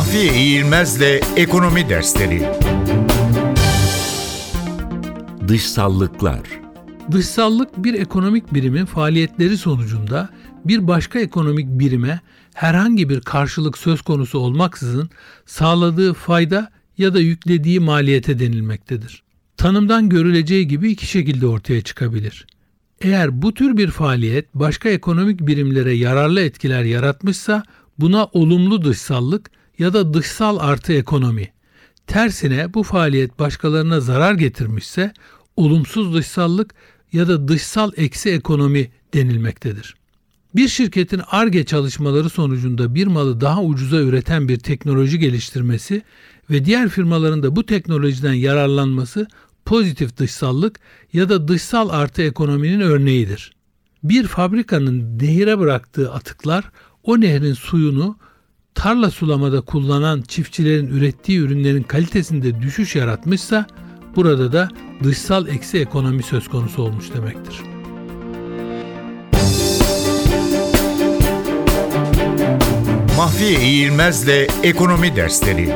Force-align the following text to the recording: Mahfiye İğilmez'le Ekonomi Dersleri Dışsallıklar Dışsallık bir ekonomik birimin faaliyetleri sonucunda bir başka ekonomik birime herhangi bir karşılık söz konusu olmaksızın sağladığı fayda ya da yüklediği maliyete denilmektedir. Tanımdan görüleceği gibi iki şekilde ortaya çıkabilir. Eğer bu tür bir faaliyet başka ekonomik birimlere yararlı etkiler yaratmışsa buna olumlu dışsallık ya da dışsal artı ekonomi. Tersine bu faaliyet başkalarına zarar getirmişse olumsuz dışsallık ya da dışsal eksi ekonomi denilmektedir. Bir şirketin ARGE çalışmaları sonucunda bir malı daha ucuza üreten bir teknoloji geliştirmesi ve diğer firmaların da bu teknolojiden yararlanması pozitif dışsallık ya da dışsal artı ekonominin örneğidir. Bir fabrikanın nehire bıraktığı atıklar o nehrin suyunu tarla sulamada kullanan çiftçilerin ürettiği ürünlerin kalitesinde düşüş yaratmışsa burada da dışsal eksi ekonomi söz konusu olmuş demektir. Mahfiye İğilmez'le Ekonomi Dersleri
Mahfiye 0.00 0.34
İğilmez'le 0.34 1.20
Ekonomi 1.36 1.88
Dersleri 1.88 2.42
Dışsallıklar 5.48 6.40
Dışsallık 7.12 7.84
bir 7.84 7.94
ekonomik 7.94 8.54
birimin 8.54 8.84
faaliyetleri 8.84 9.58
sonucunda 9.58 10.28
bir 10.64 10.88
başka 10.88 11.18
ekonomik 11.20 11.66
birime 11.66 12.20
herhangi 12.54 13.08
bir 13.08 13.20
karşılık 13.20 13.78
söz 13.78 14.02
konusu 14.02 14.38
olmaksızın 14.38 15.10
sağladığı 15.46 16.14
fayda 16.14 16.70
ya 16.98 17.14
da 17.14 17.20
yüklediği 17.20 17.80
maliyete 17.80 18.38
denilmektedir. 18.38 19.22
Tanımdan 19.56 20.08
görüleceği 20.08 20.68
gibi 20.68 20.90
iki 20.90 21.06
şekilde 21.06 21.46
ortaya 21.46 21.82
çıkabilir. 21.82 22.46
Eğer 23.00 23.42
bu 23.42 23.54
tür 23.54 23.76
bir 23.76 23.90
faaliyet 23.90 24.54
başka 24.54 24.88
ekonomik 24.88 25.40
birimlere 25.40 25.92
yararlı 25.92 26.40
etkiler 26.40 26.84
yaratmışsa 26.84 27.62
buna 27.98 28.24
olumlu 28.24 28.84
dışsallık 28.84 29.50
ya 29.80 29.92
da 29.92 30.14
dışsal 30.14 30.58
artı 30.60 30.92
ekonomi. 30.92 31.48
Tersine 32.06 32.74
bu 32.74 32.82
faaliyet 32.82 33.38
başkalarına 33.38 34.00
zarar 34.00 34.34
getirmişse 34.34 35.12
olumsuz 35.56 36.14
dışsallık 36.14 36.74
ya 37.12 37.28
da 37.28 37.48
dışsal 37.48 37.92
eksi 37.96 38.30
ekonomi 38.30 38.90
denilmektedir. 39.14 39.94
Bir 40.54 40.68
şirketin 40.68 41.20
ARGE 41.30 41.64
çalışmaları 41.64 42.30
sonucunda 42.30 42.94
bir 42.94 43.06
malı 43.06 43.40
daha 43.40 43.62
ucuza 43.62 43.96
üreten 43.96 44.48
bir 44.48 44.58
teknoloji 44.58 45.18
geliştirmesi 45.18 46.02
ve 46.50 46.64
diğer 46.64 46.88
firmaların 46.88 47.42
da 47.42 47.56
bu 47.56 47.66
teknolojiden 47.66 48.32
yararlanması 48.32 49.26
pozitif 49.64 50.16
dışsallık 50.16 50.80
ya 51.12 51.28
da 51.28 51.48
dışsal 51.48 51.88
artı 51.88 52.22
ekonominin 52.22 52.80
örneğidir. 52.80 53.52
Bir 54.04 54.26
fabrikanın 54.26 55.18
nehire 55.18 55.58
bıraktığı 55.58 56.12
atıklar 56.12 56.64
o 57.02 57.20
nehrin 57.20 57.54
suyunu 57.54 58.16
tarla 58.80 59.10
sulamada 59.10 59.60
kullanan 59.60 60.22
çiftçilerin 60.22 60.86
ürettiği 60.86 61.38
ürünlerin 61.38 61.82
kalitesinde 61.82 62.62
düşüş 62.62 62.96
yaratmışsa 62.96 63.66
burada 64.16 64.52
da 64.52 64.68
dışsal 65.04 65.48
eksi 65.48 65.78
ekonomi 65.78 66.22
söz 66.22 66.48
konusu 66.48 66.82
olmuş 66.82 67.14
demektir. 67.14 67.60
Mahfiye 73.16 73.60
İğilmez'le 73.60 74.48
Ekonomi 74.62 75.16
Dersleri 75.16 75.74